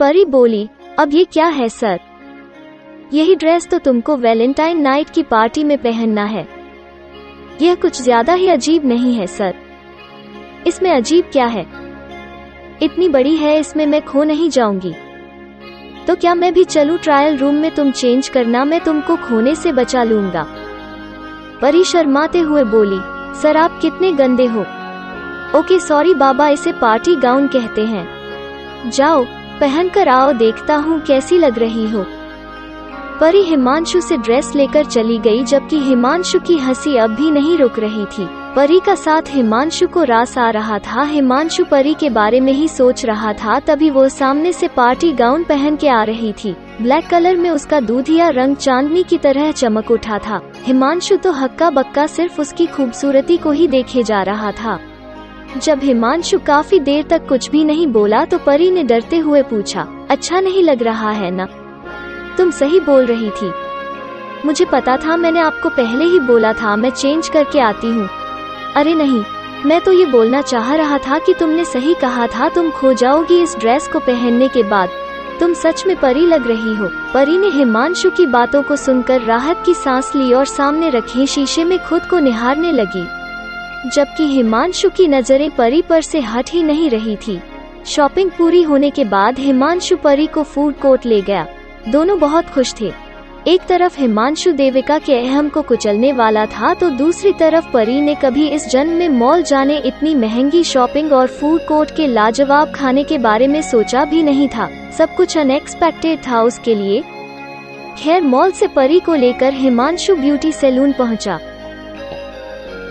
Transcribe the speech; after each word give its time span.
परी 0.00 0.24
बोली, 0.24 0.68
अब 0.98 1.14
ये 1.14 1.24
क्या 1.24 1.46
है, 1.46 1.68
सर? 1.68 2.00
यही 3.12 3.34
ड्रेस 3.34 3.68
तो 3.68 3.78
तुमको 3.78 4.16
वैलेंटाइन 4.16 4.80
नाइट 4.80 5.10
की 5.10 5.22
पार्टी 5.22 5.64
में 5.64 5.78
पहनना 5.78 6.24
है। 6.24 6.48
यह 7.62 7.74
कुछ 7.74 8.02
ज़्यादा 8.02 8.32
ही 8.32 8.48
अजीब 8.48 8.84
नहीं 8.86 9.14
है, 9.14 9.26
सर। 9.26 9.54
इसमें 10.66 10.90
अजीब 10.90 11.24
क्या 11.24 11.46
है? 11.46 11.66
इतनी 12.82 13.08
बड़ी 13.08 13.36
है, 13.36 13.58
इसमें 13.60 13.86
मैं 13.86 14.02
खो 14.02 14.24
नहीं 14.24 14.50
जाऊँगी। 14.50 14.94
तो 16.06 16.16
क्या 16.16 16.34
मैं 16.34 16.54
भी 16.54 16.64
चलू 16.64 16.96
ट्रायल 16.96 17.36
रूम 17.36 17.54
में 17.54 17.74
तुम 17.74 17.90
चेंज 17.90 18.28
करना, 18.28 18.64
मैं 18.64 18.80
तुमको 18.80 19.16
खोने 19.16 19.54
से 19.54 19.72
बचा 19.72 20.02
लूँगा? 20.02 20.46
परी 21.62 21.84
शर्माते 21.84 22.38
हुए 22.38 22.64
बोली, 22.64 22.98
सर, 23.40 23.56
आप 23.56 23.78
कितने 23.82 24.12
गंदे 24.12 24.46
हो। 24.46 24.60
ओके, 25.58 25.78
सॉरी 25.78 26.14
बाबा, 26.14 26.48
इसे 26.48 26.72
पार्टी 26.72 27.16
गाउन 27.16 27.46
कहते 27.46 27.86
हैं। 27.86 28.90
जाओ 28.90 29.24
पहन 29.60 29.88
कर 29.88 30.08
आओ, 30.08 30.32
देखता 30.32 30.76
हूँ 30.76 31.00
कैसी 31.00 31.38
लग 31.38 31.58
रही 31.58 31.90
हो। 31.90 32.04
परी 33.20 33.42
हिमांशु 33.42 34.00
से 34.00 34.16
ड्रेस 34.16 34.52
लेकर 34.56 34.84
चली 34.84 35.18
गई, 35.18 35.44
जबकि 35.44 35.78
हिमांशु 35.78 36.38
की 36.38 36.56
हँसी 36.56 36.96
अब 36.96 37.10
भी 37.10 37.30
नहीं 37.30 37.58
रुक 37.58 37.78
रही 37.78 38.04
थी। 38.04 38.28
परी 38.56 38.80
का 38.80 38.94
साथ 38.94 39.22
हिमांशु 39.28 39.86
को 39.88 40.02
रास 40.02 40.38
आ 40.38 40.50
रहा 40.50 40.78
था। 40.78 41.02
हिमांशु 41.02 41.64
परी 41.64 41.94
के 41.94 42.10
बारे 42.10 42.40
में 42.40 42.52
ही 42.52 42.68
सोच 42.68 43.04
रहा 43.04 43.32
था। 43.32 43.58
तभी 43.60 43.90
वो 43.90 44.08
सामने 44.08 44.52
से 44.52 44.68
पार्टी 44.68 45.12
गाउन 45.12 45.44
पहन 45.44 45.76
के 45.76 45.88
आ 45.88 46.02
रही 46.02 46.32
थी। 46.32 46.56
ब्लैक 46.82 47.06
कलर 47.06 47.36
में 47.36 47.50
उसका 47.50 47.80
दूधिया 47.80 48.28
रंग 48.28 48.56
चांदनी 48.56 49.02
की 49.02 49.18
तरह 49.18 49.52
चमक 49.52 49.90
उठा 49.90 50.18
था। 50.18 50.40
हिमांशु 50.62 51.16
तो 51.16 51.32
हक्का 51.32 51.70
बक्का 51.70 52.06
सिर्फ़ 52.06 52.40
उसकी 52.40 52.66
खूबसूरती 52.66 53.36
को 53.36 53.50
ही 53.50 53.68
देखे 53.68 54.02
जा 54.02 54.22
रहा 54.22 54.52
था। 54.52 54.78
जब 55.62 55.80
हिमांशु 55.82 56.38
काफ़ी 56.38 56.78
देर 56.80 57.04
तक 57.04 57.26
कुछ 57.28 57.50
भी 57.50 57.64
नहीं 57.64 57.86
बोला 57.86 58.24
तो 58.24 58.38
परी 58.38 58.70
ने 58.70 58.82
डरते 58.82 59.18
हुए 59.18 59.42
पूछा 59.42 59.86
अच्छा 60.10 60.40
नहीं 60.40 60.62
लग 60.62 60.82
रहा 60.82 61.10
है 61.10 61.30
ना? 61.30 61.46
तुम 62.38 62.50
सही 62.50 62.80
बोल 62.80 63.06
रही 63.06 63.30
थी। 63.30 63.52
मुझे 64.44 64.64
पता 64.64 64.96
था 64.96 65.16
मैंने 65.16 65.40
आपको 65.40 65.68
पहले 65.68 66.04
ही 66.04 66.20
बोला 66.20 66.52
था, 66.52 66.76
मैं 66.76 66.90
चेंज 66.90 67.28
करके 67.28 67.60
आती 67.60 67.86
हूँ। 67.86 68.08
अरे 68.76 68.94
नहीं, 68.94 69.22
मैं 69.66 69.80
तो 69.80 69.92
ये 69.92 70.06
बोलना 70.06 70.42
चाह 70.42 70.74
रहा 70.74 70.98
था 70.98 71.18
कि 71.18 71.34
तुमने 71.34 71.64
सही 71.64 71.94
कहा 71.94 72.26
था, 72.26 72.48
तुम 72.48 72.70
खो 72.70 72.92
जाओगी 72.92 73.42
इस 73.42 73.56
ड्रेस 73.56 73.88
को 73.88 73.98
पहनने 73.98 74.48
के 74.48 74.62
बाद। 74.62 74.88
तुम 75.40 75.54
सच 75.54 75.86
में 75.86 75.96
परी 75.96 76.26
लग 76.26 76.46
रही 76.46 76.74
हो। 76.74 76.88
परी 77.14 77.38
ने 77.38 77.48
हिमांशु 77.48 78.10
की 78.10 78.26
बातों 78.26 78.62
को 78.62 78.76
सुनकर 78.76 79.20
राहत 79.20 79.62
की 79.66 79.74
सांस 79.74 80.14
ली 80.14 80.32
और 80.32 80.44
सामने 80.44 80.90
रखे 80.90 81.26
शीशे 81.26 81.64
में 81.64 81.78
खुद 81.78 82.02
को 82.02 82.18
निहारने 82.18 82.72
लगी। 82.72 83.06
जबकि 83.94 84.24
हिमांशु 84.24 84.90
की 84.90 85.08
नज़रें 85.08 85.50
परी 85.50 85.82
पर 85.82 86.02
से 86.02 86.20
हट 86.20 86.50
ही 86.50 86.62
नहीं 86.62 86.90
रही 86.90 87.16
थी। 87.16 87.40
शॉपिंग 87.86 88.30
पूरी 88.30 88.62
होने 88.62 88.90
के 88.90 89.04
बाद 89.04 89.38
हिमांशु 89.38 89.96
परी 89.96 90.26
को 90.26 90.42
फ़ूड 90.42 90.78
कोर्ट 90.80 91.06
ले 91.06 91.20
गया। 91.20 91.46
दोनों 91.88 92.18
बहुत 92.18 92.46
खुश 92.46 92.74
थे। 92.80 92.92
एक 93.48 93.66
तरफ़ 93.68 94.00
हिमांशु 94.00 94.52
देविका 94.52 94.98
के 94.98 95.18
अहम 95.18 95.48
को 95.48 95.62
कुचलने 95.62 96.12
वाला 96.12 96.46
था 96.46 96.72
तो 96.74 96.90
दूसरी 96.90 97.32
तरफ़ 97.32 97.70
परी 97.72 98.00
ने 98.00 98.14
कभी 98.14 98.48
इस 98.48 98.68
जन्म 98.68 98.92
में 98.92 99.08
मॉल 99.08 99.42
जाने 99.42 99.78
इतनी 99.78 100.14
महँगी 100.14 100.64
शॉपिंग 100.64 101.12
और 101.12 101.26
फ़ूड 101.26 101.66
कोर्ट 101.66 101.90
के 101.96 102.06
लाजवाब 102.06 102.72
खाने 102.72 103.04
के 103.04 103.18
बारे 103.18 103.46
में 103.46 103.60
सोचा 103.62 104.04
भी 104.04 104.22
नहीं 104.22 104.48
था। 104.48 104.68
सब 104.98 105.14
कुछ 105.14 105.38
अनएक्सपेक्टेड 105.38 106.18
था 106.18 106.42
उसके 106.42 106.74
लिए। 106.74 107.02
खैर 107.98 108.22
मॉल 108.22 108.50
से 108.50 108.66
परी 108.66 109.00
को 109.00 109.14
लेकर 109.14 109.52
हिमांशु 109.52 110.16
ब्यूटी 110.16 110.52
सैलून 110.52 110.92
पहुँचा। 110.92 111.38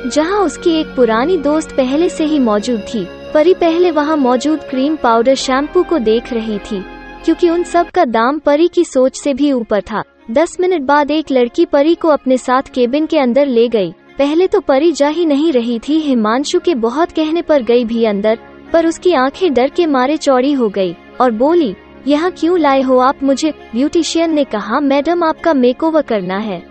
जहाँ 0.05 0.39
उसकी 0.39 0.71
एक 0.71 0.87
पुरानी 0.95 1.37
दोस्त 1.37 1.71
पहले 1.71 2.09
से 2.09 2.25
ही 2.25 2.39
मौजूद 2.39 2.79
थी, 2.93 3.05
परी 3.33 3.53
पहले 3.53 3.91
वहाँ 3.91 4.17
मौजूद 4.17 4.59
क्रीम 4.59 4.95
पाउडर 4.95 5.35
शैम्पू 5.35 5.83
को 5.83 5.99
देख 5.99 6.33
रही 6.33 6.57
थी, 6.61 6.81
क्योंकि 7.25 7.49
उन 7.49 7.63
सब 7.63 7.89
का 7.89 8.05
दाम 8.05 8.39
परी 8.39 8.67
की 8.67 8.83
सोच 8.83 9.15
से 9.15 9.33
भी 9.33 9.51
ऊपर 9.51 9.81
था। 9.81 10.03
दस 10.31 10.57
मिनट 10.59 10.81
बाद 10.81 11.11
एक 11.11 11.31
लड़की 11.31 11.65
परी 11.65 11.95
को 11.95 12.07
अपने 12.07 12.37
साथ 12.37 12.61
केबिन 12.73 13.05
के 13.05 13.19
अंदर 13.19 13.45
ले 13.45 13.67
गई। 13.67 13.91
पहले 14.17 14.47
तो 14.47 14.59
परी 14.59 14.91
जा 14.91 15.07
ही 15.07 15.25
नहीं 15.25 15.51
रही 15.51 15.79
थी, 15.79 15.99
हिमांशु 15.99 16.59
के 16.59 16.75
बहुत 16.75 17.11
कहने 17.11 17.41
पर 17.41 17.63
गई 17.63 17.85
भी 17.85 18.03
अंदर, 18.05 18.37
पर 18.73 18.87
उसकी 18.87 19.13
आँखें 19.13 19.53
डर 19.53 19.69
के 19.69 19.85
मारे 19.85 20.17
चौड़ी 20.17 20.51
हो 20.53 20.69
गई, 20.69 20.95
और 21.21 21.31
बोली, 21.31 21.75
यहाँ 22.07 22.31
क्यों 22.31 22.59
लाए 22.59 22.81
हो 22.81 22.97
आप 22.97 23.23
मुझे? 23.23 23.53
ब्यूटिशियन 23.75 24.33
ने 24.33 24.43
कहा, 24.43 24.79
मैडम, 24.79 25.23
आपका 25.23 25.53
मेकओवर 25.53 26.01
करना 26.01 26.37
है। 26.37 26.61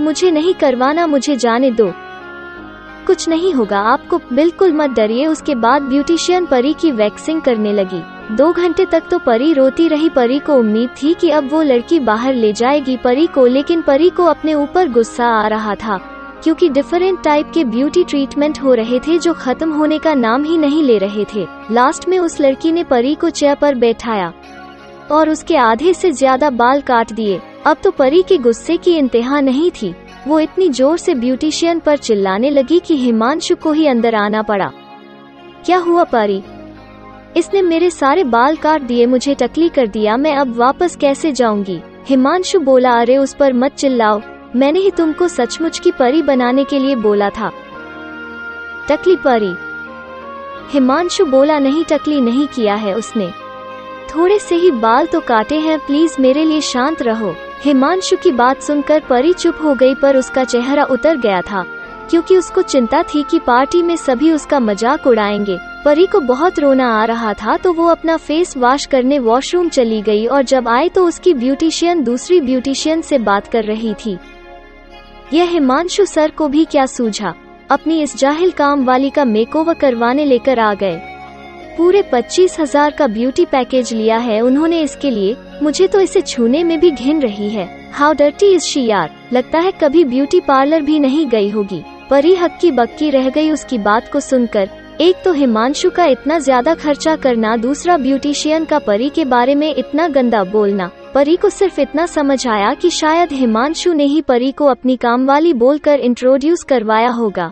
मुझे 0.00 0.30
नहीं 0.30 0.54
करवाना, 0.54 1.06
मुझे 1.06 1.36
जाने 1.36 1.70
दो। 1.70 1.92
कुछ 3.06 3.28
नहीं 3.28 3.52
होगा। 3.54 3.80
आपको 3.82 4.18
बिल्कुल 4.32 4.72
मत 4.72 4.90
डरिए। 4.90 5.26
उसके 5.26 5.54
बाद 5.56 5.82
ब्यूटिशियन 5.84 6.46
परी 6.46 6.72
की 6.74 6.90
वैक्सिंग 6.92 7.40
करने 7.42 7.72
लगी। 7.72 8.02
दो 8.32 8.50
घंटे 8.52 8.86
तक 8.86 9.02
तो 9.10 9.18
परी 9.18 9.52
रोती 9.52 9.86
रही। 9.88 10.08
परी 10.10 10.38
को 10.38 10.54
उम्मीद 10.54 10.90
थी 11.02 11.14
कि 11.14 11.30
अब 11.30 11.48
वो 11.52 11.62
लड़की 11.62 11.98
बाहर 12.00 12.34
ले 12.34 12.52
जाएगी। 12.54 12.96
परी 12.96 13.26
को, 13.26 13.46
लेकिन 13.48 13.82
परी 13.82 14.10
को 14.10 14.24
अपने 14.24 14.54
ऊपर 14.54 14.88
गुस्सा 14.92 15.26
आ 15.28 15.46
रहा 15.48 15.74
था, 15.76 15.98
क्योंकि 16.44 16.68
डिफरेंट 16.68 17.22
टाइप 17.24 17.50
के 17.54 17.64
ब्यूटी 17.66 18.04
ट्रीटमेंट 18.04 18.60
हो 18.62 18.74
रहे 18.74 18.98
थे 19.00 19.18
जो 19.18 19.34
खत्म 19.34 19.72
होने 19.72 19.98
का 19.98 20.14
नाम 20.16 20.44
ही 20.44 20.56
नहीं 20.58 20.82
ले 20.82 20.98
रहे 20.98 21.24
थे। 21.34 21.46
लास्ट 21.70 22.08
में 22.08 22.18
उस 22.18 22.40
लड़की 22.40 22.72
ने 22.72 22.84
परी 22.84 23.14
को 23.14 23.30
चेयर 23.30 23.54
पर 23.54 23.74
बैठाया 23.76 24.32
और 25.10 25.30
उसके 25.30 25.56
आधे 25.56 25.94
से 25.94 26.10
ज़्यादा 26.12 26.50
बाल 26.52 26.80
काट 26.82 27.12
दिए। 27.12 27.40
अब 27.66 27.76
तो 27.84 27.90
परी 27.90 28.22
के 28.22 28.38
गुस्से 28.38 28.76
की 28.76 28.96
इंतहा 28.96 29.40
नहीं 29.40 29.70
थी। 29.72 29.94
वो 30.26 30.40
इतनी 30.40 30.68
ज़ोर 30.68 30.98
से 30.98 31.14
ब्यूटिशियन 31.14 31.78
पर 31.78 31.96
चिल्लाने 31.96 32.50
लगी 32.50 32.78
कि 32.78 32.96
हिमांशु 32.96 33.56
को 33.56 33.72
ही 33.72 33.86
अंदर 33.86 34.14
आना 34.14 34.42
पड़ा। 34.42 34.72
क्या 35.64 35.78
हुआ 35.78 36.04
परी? 36.04 36.42
इसने 37.36 37.62
मेरे 37.62 37.90
सारे 37.90 38.24
बाल 38.24 38.56
काट 38.56 38.82
दिए, 38.82 39.06
मुझे 39.06 39.34
टकली 39.34 39.68
कर 39.68 39.86
दिया, 39.86 40.16
मैं 40.16 40.36
अब 40.36 40.56
वापस 40.56 40.96
कैसे 40.96 41.32
जाऊँगी? 41.32 41.80
हिमांशु 42.06 42.60
बोला, 42.60 42.90
अरे, 42.90 43.16
उस 43.16 43.34
पर 43.34 43.52
मत 43.52 43.72
चिल्लाओ। 43.72 44.20
मैंने 44.56 44.78
ही 44.78 44.90
तुमको 44.90 45.28
सचमुच 45.28 45.78
की 45.78 45.90
परी 45.90 46.22
बनाने 46.22 46.64
के 46.64 46.78
लिए 46.78 46.96
बोला 46.96 47.30
था। 47.30 47.50
टकली 48.88 49.16
परी। 49.16 49.54
हिमांशु 50.72 51.24
बोला, 51.24 51.58
नहीं, 51.58 51.84
टकली 51.84 52.20
नहीं 52.20 52.46
किया 52.46 52.74
है 52.74 52.94
उसने। 52.94 53.45
थोड़े 54.06 54.38
से 54.38 54.56
ही 54.56 54.70
बाल 54.72 55.06
तो 55.06 55.20
काटे 55.22 55.58
हैं 55.60 55.78
प्लीज़ 55.78 56.20
मेरे 56.20 56.44
लिए 56.44 56.60
शांत 56.62 57.02
रहो। 57.02 57.34
हिमांशु 57.64 58.16
की 58.16 58.32
बात 58.32 58.62
सुनकर 58.62 59.00
परी 59.00 59.32
चुप 59.34 59.58
हो 59.62 59.74
गई 59.74 59.94
पर 59.94 60.16
उसका 60.16 60.44
चेहरा 60.44 60.84
उतर 60.84 61.16
गया 61.16 61.40
था, 61.42 61.64
क्योंकि 62.10 62.36
उसको 62.36 62.62
चिंता 62.62 63.02
थी 63.04 63.22
कि 63.30 63.38
पार्टी 63.38 63.82
में 63.82 63.96
सभी 63.96 64.30
उसका 64.32 64.60
मज़ाक 64.60 65.06
उड़ाएँगे। 65.06 65.58
परी 65.84 66.06
को 66.06 66.20
बहुत 66.22 66.58
रोना 66.58 66.88
आ 66.92 67.04
रहा 67.04 67.32
था 67.34 67.56
तो 67.56 67.72
वो 67.72 67.86
अपना 67.86 68.16
फेस 68.18 68.56
वॉश 68.56 68.86
करने 68.86 69.18
वॉशरूम 69.20 69.68
चली 69.68 70.00
गई 70.02 70.26
और 70.26 70.42
जब 70.44 70.68
आए 70.68 70.88
तो 70.88 71.06
उसकी 71.06 71.34
ब्यूटिशियन 71.34 72.02
दूसरी 72.04 72.40
ब्यूटिशियन 72.40 73.02
से 73.02 73.18
बात 73.20 73.46
कर 73.46 73.64
रही 73.64 73.94
थी। 73.96 74.16
यह 75.32 75.50
हिमांशु 75.50 76.04
सर 76.04 76.30
को 76.30 76.48
भी 76.48 76.64
क्या 76.64 76.86
सूझा? 76.86 77.34
अपनी 77.70 78.00
इस 78.02 78.16
जाहिल 78.16 78.50
काम 78.52 78.84
वाली 78.84 79.10
का 79.10 79.24
मेकओवर 79.24 79.74
करवाने 79.74 80.24
लेकर 80.24 80.58
आ 80.58 80.72
गए। 80.74 81.00
पूरे 81.76 82.02
पच्चीस 82.02 82.58
हज़ार 82.60 82.90
का 82.90 83.06
ब्यूटी 83.06 83.44
पैकेज 83.44 83.92
लिया 83.92 84.16
है। 84.18 84.40
उन्होंने 84.40 84.80
इसके 84.82 85.10
लिए, 85.10 85.36
मुझे 85.62 85.86
तो 85.86 86.00
इसे 86.00 86.20
छूने 86.22 86.62
में 86.64 86.78
भी 86.80 86.90
घिन 86.90 87.20
रही 87.22 87.48
है। 87.50 87.68
हाउ 87.92 88.12
डर्टी 88.12 88.46
इज़ 88.54 88.62
शी 88.62 88.84
यार? 88.86 89.10
लगता 89.32 89.58
है 89.58 89.72
कभी 89.72 90.04
ब्यूटी 90.04 90.40
पार्लर 90.40 90.82
भी 90.82 90.98
नहीं 90.98 91.26
गई 91.26 91.48
होगी। 91.50 91.82
परी 92.10 92.34
हक्की 92.34 92.70
बक्की 92.70 93.10
रह 93.10 93.28
गई 93.30 93.50
उसकी 93.50 93.78
बात 93.78 94.10
को 94.12 94.20
सुनकर। 94.20 94.68
एक 95.00 95.16
तो 95.24 95.32
हिमांशु 95.32 95.90
का 95.90 96.04
इतना 96.04 96.38
ज़्यादा 96.38 96.74
खर्चा 96.74 97.16
करना, 97.16 97.56
दूसरा 97.56 97.96
ब्यूटिशियन 97.96 98.64
का 98.64 98.78
परी 98.78 99.08
के 99.08 99.24
बारे 99.24 99.54
में 99.54 99.74
इतना 99.74 100.08
गंदा 100.08 100.42
बोलना। 100.44 100.90
परी 101.14 101.36
को 101.36 101.50
सिर्फ़ 101.50 101.80
इतना 101.80 102.06
समझ 102.06 102.46
आया 102.46 102.72
कि 102.74 102.90
शायद 102.92 103.32
हिमांशु 103.32 103.92
ने 103.92 104.04
ही 104.04 104.20
परी 104.20 104.50
को 104.52 104.66
अपनी 104.66 104.96
काम 104.96 105.26
वाली 105.26 105.52
बोलकर 105.54 106.00
इंट्रोड्यूस 106.00 106.62
करवाया 106.62 107.10
होगा। 107.10 107.50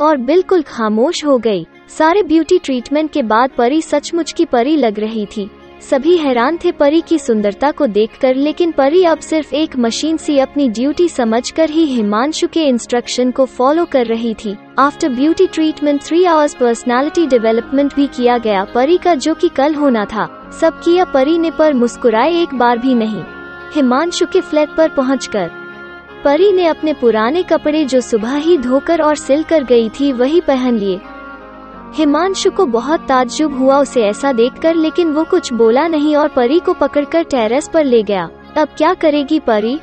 और 0.00 0.16
बिल्कुल 0.16 0.62
खामोश 0.62 1.24
हो 1.24 1.38
गई। 1.38 1.66
सारे 1.88 2.22
ब्यूटी 2.22 2.58
ट्रीटमेंट 2.58 3.10
के 3.10 3.22
बाद 3.22 3.50
परी 3.58 3.82
सचमुच 3.82 4.32
की 4.32 4.44
परी 4.44 4.76
लग 4.76 5.00
रही 5.00 5.26
थी। 5.26 5.50
सभी 5.90 6.16
हैरान 6.16 6.58
थे 6.64 6.72
परी 6.72 7.00
की 7.00 7.18
सुंदरता 7.18 7.70
को 7.70 7.86
देखकर, 7.86 8.34
लेकिन 8.34 8.72
परी 8.72 9.04
अब 9.04 9.18
सिर्फ़ 9.18 9.54
एक 9.54 9.76
मशीन 9.76 10.16
सी 10.16 10.38
अपनी 10.38 10.68
ड्यूटी 10.68 11.08
समझकर 11.08 11.70
ही 11.70 11.84
हिमांशु 11.84 12.48
के 12.48 12.62
इंस्ट्रक्शन 12.62 13.30
को 13.30 13.44
फॉलो 13.44 13.84
कर 13.84 14.06
रही 14.06 14.34
थी। 14.34 14.56
After 14.78 15.08
beauty 15.08 15.46
treatment 15.46 16.02
three 16.02 16.24
hours 16.24 16.54
personality 16.54 17.26
development 17.26 17.94
भी 17.94 18.06
किया 18.06 18.38
गया 18.38 18.64
परी 18.64 18.96
का, 18.96 19.14
जो 19.14 19.34
कि 19.34 19.48
कल 19.48 19.74
होना 19.74 20.04
था। 20.04 20.50
सब 20.60 20.80
किया 20.80 21.04
परी 21.04 21.38
ने, 21.38 21.50
पर 21.50 21.74
मुस्कुराए 21.74 22.42
एक 22.42 22.54
बार 22.54 22.78
भी 22.78 22.94
नहीं। 22.94 23.22
हिमांशु 23.74 24.26
के 24.26 24.40
फ्लैट 24.40 24.68
पर 24.76 24.88
पहुंचकर 24.88 25.50
परी 26.24 26.52
ने 26.52 26.66
अपने 26.66 26.92
पुराने 26.92 27.42
कपड़े 27.42 27.84
जो 27.84 28.00
सुबह 28.00 28.36
ही 28.36 28.58
धोकर 28.58 29.02
और 29.02 29.16
सिल 29.16 29.42
कर 29.42 29.64
गई 29.64 29.88
थी 29.88 30.12
वही 30.12 30.40
पहन 30.40 30.76
लिए। 30.78 31.00
हिमांशु 31.94 32.50
को 32.50 32.66
बहुत 32.66 33.00
ताज्जुब 33.00 33.58
हुआ 33.58 33.78
उसे 33.78 34.02
ऐसा 34.02 34.32
देखकर, 34.32 34.74
लेकिन 34.74 35.08
वो 35.08 35.24
कुछ 35.24 35.52
बोला 35.52 35.86
नहीं 35.88 36.16
और 36.16 36.28
परी 36.28 36.58
को 36.58 36.72
पकड़कर 36.72 37.22
टेरेस 37.22 37.70
पर 37.74 37.84
ले 37.84 38.02
गया। 38.02 38.30
अब 38.56 38.68
क्या 38.76 38.94
करेगी 38.94 39.38
परी? 39.38 39.78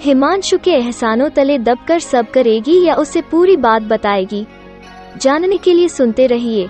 हिमांशु 0.00 0.58
के 0.58 0.70
एहसानों 0.70 1.28
तले 1.30 1.58
दबकर 1.58 1.98
सब 1.98 2.30
करेगी 2.30 2.84
या 2.84 2.94
उसे 2.94 3.20
पूरी 3.20 3.56
बात 3.56 3.82
बताएगी? 3.82 4.46
जानने 5.16 5.56
के 5.56 5.72
लिए 5.72 5.88
सुनते 5.88 6.26
रहिए। 6.26 6.68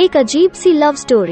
एक 0.00 0.16
अजीब 0.16 0.52
सी 0.52 0.72
लव 0.72 0.94
स्टोरी। 0.94 1.31